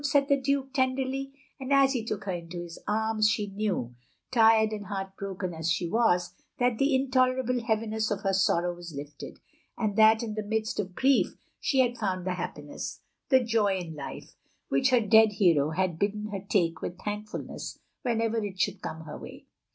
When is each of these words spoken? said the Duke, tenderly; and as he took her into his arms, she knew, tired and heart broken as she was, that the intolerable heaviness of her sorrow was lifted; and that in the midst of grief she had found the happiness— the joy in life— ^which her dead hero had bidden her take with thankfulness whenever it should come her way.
said 0.03 0.27
the 0.27 0.35
Duke, 0.41 0.73
tenderly; 0.73 1.31
and 1.59 1.71
as 1.71 1.93
he 1.93 2.03
took 2.03 2.23
her 2.23 2.31
into 2.31 2.63
his 2.63 2.79
arms, 2.87 3.29
she 3.29 3.45
knew, 3.51 3.93
tired 4.31 4.71
and 4.71 4.87
heart 4.87 5.15
broken 5.15 5.53
as 5.53 5.69
she 5.71 5.87
was, 5.87 6.33
that 6.57 6.79
the 6.79 6.95
intolerable 6.95 7.61
heaviness 7.61 8.09
of 8.09 8.21
her 8.21 8.33
sorrow 8.33 8.73
was 8.73 8.95
lifted; 8.95 9.37
and 9.77 9.95
that 9.97 10.23
in 10.23 10.33
the 10.33 10.41
midst 10.41 10.79
of 10.79 10.95
grief 10.95 11.35
she 11.59 11.81
had 11.81 11.99
found 11.99 12.25
the 12.25 12.33
happiness— 12.33 13.01
the 13.29 13.43
joy 13.43 13.77
in 13.77 13.93
life— 13.93 14.33
^which 14.73 14.89
her 14.89 15.05
dead 15.07 15.33
hero 15.33 15.69
had 15.69 15.99
bidden 15.99 16.29
her 16.31 16.41
take 16.49 16.81
with 16.81 16.97
thankfulness 16.97 17.77
whenever 18.01 18.43
it 18.43 18.59
should 18.59 18.81
come 18.81 19.01
her 19.01 19.19
way. 19.19 19.45